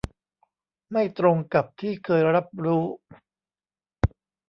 [0.91, 2.85] ไม่ตรงกับที่เคยรับรู้